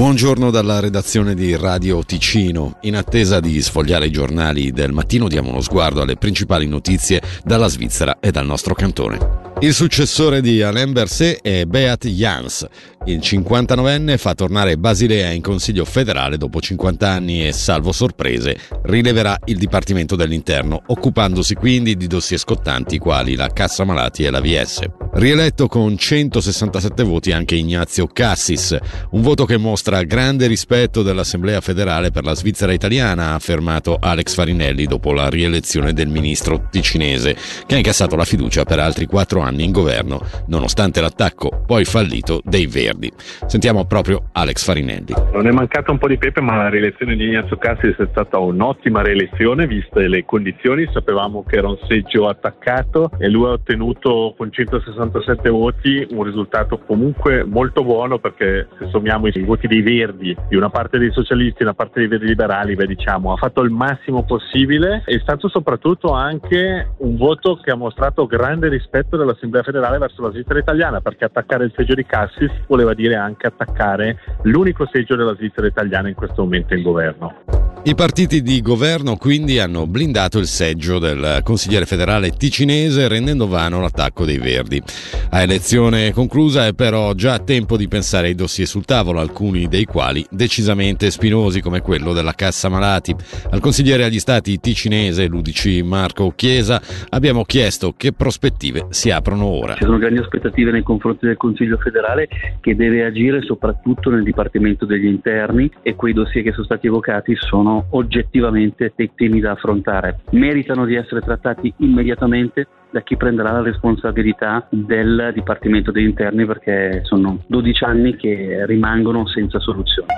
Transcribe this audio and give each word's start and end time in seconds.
Buongiorno 0.00 0.50
dalla 0.50 0.80
redazione 0.80 1.34
di 1.34 1.54
Radio 1.54 2.02
Ticino. 2.02 2.78
In 2.80 2.96
attesa 2.96 3.38
di 3.38 3.60
sfogliare 3.60 4.06
i 4.06 4.10
giornali 4.10 4.72
del 4.72 4.92
mattino 4.92 5.28
diamo 5.28 5.50
uno 5.50 5.60
sguardo 5.60 6.00
alle 6.00 6.16
principali 6.16 6.66
notizie 6.66 7.20
dalla 7.44 7.68
Svizzera 7.68 8.16
e 8.18 8.30
dal 8.30 8.46
nostro 8.46 8.72
cantone. 8.72 9.50
Il 9.60 9.74
successore 9.74 10.40
di 10.40 10.62
Alain 10.62 10.92
Berset 10.92 11.42
è 11.42 11.66
Beat 11.66 12.06
Jans. 12.06 12.66
Il 13.04 13.18
59enne 13.18 14.16
fa 14.16 14.34
tornare 14.34 14.78
Basilea 14.78 15.32
in 15.32 15.42
Consiglio 15.42 15.84
federale 15.84 16.38
dopo 16.38 16.62
50 16.62 17.06
anni 17.06 17.46
e, 17.46 17.52
salvo 17.52 17.92
sorprese, 17.92 18.56
rileverà 18.84 19.36
il 19.44 19.58
Dipartimento 19.58 20.16
dell'Interno, 20.16 20.80
occupandosi 20.86 21.54
quindi 21.56 21.98
di 21.98 22.06
dossier 22.06 22.40
scottanti 22.40 22.96
quali 22.96 23.36
la 23.36 23.48
Cassa 23.48 23.84
Malati 23.84 24.24
e 24.24 24.30
la 24.30 24.40
VS. 24.40 24.80
Rieletto 25.12 25.66
con 25.66 25.96
167 25.96 27.02
voti 27.02 27.32
anche 27.32 27.56
Ignazio 27.56 28.06
Cassis, 28.06 28.78
un 29.10 29.22
voto 29.22 29.44
che 29.44 29.56
mostra 29.56 30.04
grande 30.04 30.46
rispetto 30.46 31.02
dell'Assemblea 31.02 31.60
federale 31.60 32.12
per 32.12 32.22
la 32.22 32.34
Svizzera 32.34 32.72
italiana, 32.72 33.30
ha 33.30 33.34
affermato 33.34 33.96
Alex 34.00 34.34
Farinelli 34.34 34.86
dopo 34.86 35.12
la 35.12 35.28
rielezione 35.28 35.92
del 35.92 36.06
ministro 36.06 36.68
ticinese, 36.70 37.34
che 37.66 37.74
ha 37.74 37.78
incassato 37.78 38.14
la 38.14 38.24
fiducia 38.24 38.62
per 38.62 38.78
altri 38.78 39.06
quattro 39.06 39.40
anni 39.40 39.64
in 39.64 39.72
governo, 39.72 40.22
nonostante 40.46 41.00
l'attacco 41.00 41.64
poi 41.66 41.84
fallito 41.84 42.40
dei 42.44 42.66
Verdi. 42.66 43.12
Sentiamo 43.46 43.86
proprio 43.86 44.28
Alex 44.30 44.64
Farinelli. 44.64 45.14
Non 45.32 45.48
è 45.48 45.50
mancato 45.50 45.90
un 45.90 45.98
po' 45.98 46.06
di 46.06 46.18
pepe, 46.18 46.40
ma 46.40 46.56
la 46.56 46.68
rielezione 46.68 47.16
di 47.16 47.24
Ignazio 47.24 47.56
Cassis 47.56 47.96
è 47.96 48.06
stata 48.12 48.38
un'ottima 48.38 49.02
rielezione, 49.02 49.66
viste 49.66 50.06
le 50.06 50.24
condizioni. 50.24 50.88
Sapevamo 50.92 51.42
che 51.42 51.56
era 51.56 51.68
un 51.68 51.78
seggio 51.88 52.28
attaccato 52.28 53.10
e 53.18 53.28
lui 53.28 53.46
ha 53.46 53.52
ottenuto 53.52 54.34
con 54.38 54.52
160 54.52 54.98
67 55.08 55.48
voti, 55.48 56.06
un 56.10 56.22
risultato 56.22 56.78
comunque 56.78 57.44
molto 57.44 57.82
buono 57.82 58.18
perché 58.18 58.68
se 58.78 58.88
sommiamo 58.90 59.26
i 59.26 59.40
voti 59.42 59.66
dei 59.66 59.82
Verdi, 59.82 60.36
di 60.48 60.56
una 60.56 60.68
parte 60.68 60.98
dei 60.98 61.10
socialisti 61.10 61.60
e 61.60 61.64
una 61.64 61.74
parte 61.74 62.00
dei 62.00 62.08
Verdi 62.08 62.26
liberali, 62.26 62.74
beh, 62.74 62.86
diciamo, 62.86 63.32
ha 63.32 63.36
fatto 63.36 63.62
il 63.62 63.70
massimo 63.70 64.24
possibile. 64.24 65.02
È 65.04 65.18
stato 65.18 65.48
soprattutto 65.48 66.12
anche 66.12 66.94
un 66.98 67.16
voto 67.16 67.56
che 67.56 67.70
ha 67.70 67.76
mostrato 67.76 68.26
grande 68.26 68.68
rispetto 68.68 69.16
dell'Assemblea 69.16 69.62
federale 69.62 69.98
verso 69.98 70.22
la 70.22 70.30
Svizzera 70.30 70.58
italiana 70.58 71.00
perché 71.00 71.24
attaccare 71.24 71.64
il 71.64 71.72
seggio 71.74 71.94
di 71.94 72.04
Cassis 72.04 72.50
voleva 72.66 72.94
dire 72.94 73.16
anche 73.16 73.46
attaccare 73.46 74.18
l'unico 74.42 74.86
seggio 74.90 75.16
della 75.16 75.34
Svizzera 75.34 75.66
italiana 75.66 76.08
in 76.08 76.14
questo 76.14 76.42
momento 76.42 76.74
in 76.74 76.82
governo. 76.82 77.49
I 77.82 77.94
partiti 77.94 78.42
di 78.42 78.60
governo 78.60 79.16
quindi 79.16 79.58
hanno 79.58 79.86
blindato 79.86 80.38
il 80.38 80.44
seggio 80.44 80.98
del 80.98 81.40
consigliere 81.42 81.86
federale 81.86 82.28
ticinese 82.28 83.08
rendendo 83.08 83.48
vano 83.48 83.80
l'attacco 83.80 84.26
dei 84.26 84.36
Verdi. 84.36 84.82
A 85.30 85.40
elezione 85.40 86.12
conclusa 86.12 86.66
è 86.66 86.74
però 86.74 87.14
già 87.14 87.38
tempo 87.38 87.78
di 87.78 87.88
pensare 87.88 88.26
ai 88.26 88.34
dossier 88.34 88.66
sul 88.66 88.84
tavolo, 88.84 89.18
alcuni 89.18 89.66
dei 89.66 89.86
quali 89.86 90.22
decisamente 90.30 91.10
spinosi 91.10 91.62
come 91.62 91.80
quello 91.80 92.12
della 92.12 92.34
Cassa 92.34 92.68
Malati. 92.68 93.16
Al 93.48 93.60
consigliere 93.60 94.04
agli 94.04 94.18
stati 94.18 94.60
ticinese 94.60 95.26
l'UDC 95.26 95.80
Marco 95.82 96.34
Chiesa 96.36 96.82
abbiamo 97.08 97.44
chiesto 97.44 97.94
che 97.96 98.12
prospettive 98.12 98.88
si 98.90 99.10
aprono 99.10 99.46
ora. 99.46 99.76
Ci 99.76 99.84
sono 99.84 99.96
grandi 99.96 100.18
aspettative 100.18 100.70
nei 100.70 100.82
confronti 100.82 101.24
del 101.24 101.38
Consiglio 101.38 101.78
federale 101.78 102.28
che 102.60 102.76
deve 102.76 103.06
agire 103.06 103.40
soprattutto 103.40 104.10
nel 104.10 104.22
Dipartimento 104.22 104.84
degli 104.84 105.06
Interni 105.06 105.70
e 105.80 105.94
quei 105.94 106.12
dossier 106.12 106.44
che 106.44 106.52
sono 106.52 106.64
stati 106.64 106.86
evocati 106.86 107.34
sono 107.36 107.69
sono 107.70 107.86
oggettivamente 107.90 108.92
dei 108.96 109.12
temi 109.14 109.40
da 109.40 109.52
affrontare. 109.52 110.20
Meritano 110.30 110.84
di 110.84 110.96
essere 110.96 111.20
trattati 111.20 111.72
immediatamente 111.78 112.66
da 112.90 113.02
chi 113.02 113.16
prenderà 113.16 113.52
la 113.52 113.62
responsabilità 113.62 114.66
del 114.68 115.30
Dipartimento 115.32 115.92
degli 115.92 116.06
Interni 116.06 116.44
perché 116.44 117.02
sono 117.04 117.38
12 117.46 117.84
anni 117.84 118.16
che 118.16 118.64
rimangono 118.66 119.26
senza 119.28 119.60
soluzione. 119.60 120.08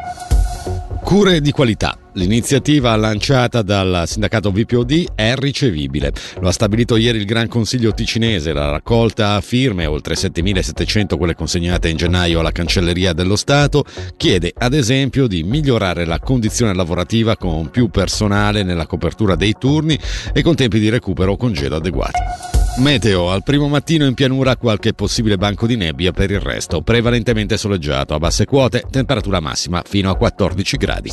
Cure 1.05 1.41
di 1.41 1.50
qualità. 1.50 1.98
L'iniziativa 2.14 2.95
lanciata 2.97 3.62
dal 3.62 4.04
sindacato 4.06 4.50
VPOD 4.50 5.12
è 5.15 5.34
ricevibile. 5.34 6.12
Lo 6.41 6.49
ha 6.49 6.53
stabilito 6.53 6.97
ieri 6.97 7.19
il 7.19 7.25
Gran 7.25 7.49
Consiglio 7.49 7.93
ticinese. 7.93 8.53
La 8.53 8.71
raccolta 8.71 9.34
a 9.34 9.41
firme, 9.41 9.84
oltre 9.84 10.15
7.700 10.15 11.19
quelle 11.19 11.34
consegnate 11.34 11.88
in 11.88 11.97
gennaio 11.97 12.41
alla 12.41 12.53
Cancelleria 12.53 13.12
dello 13.12 13.37
Stato, 13.37 13.84
chiede 14.16 14.53
ad 14.56 14.72
esempio 14.72 15.26
di 15.26 15.43
migliorare 15.43 16.06
la 16.06 16.19
condizione 16.19 16.72
lavorativa 16.72 17.37
con 17.37 17.69
più 17.69 17.88
personale 17.88 18.62
nella 18.62 18.87
copertura 18.87 19.34
dei 19.34 19.55
turni 19.59 19.99
e 20.32 20.43
con 20.43 20.55
tempi 20.55 20.78
di 20.78 20.88
recupero 20.88 21.32
o 21.32 21.37
congedo 21.37 21.76
adeguati. 21.76 22.62
Meteo, 22.78 23.31
al 23.31 23.43
primo 23.43 23.69
mattino 23.69 24.06
in 24.06 24.15
pianura 24.15 24.56
qualche 24.56 24.94
possibile 24.94 25.37
banco 25.37 25.66
di 25.66 25.77
nebbia 25.77 26.10
per 26.10 26.31
il 26.31 26.41
resto, 26.41 26.81
prevalentemente 26.81 27.59
soleggiato, 27.59 28.15
a 28.15 28.19
basse 28.19 28.47
quote, 28.47 28.84
temperatura 28.91 29.41
massima 29.41 29.83
fino 29.87 30.10
a 30.10 30.16
14 30.16 30.77
gradi. 30.78 31.11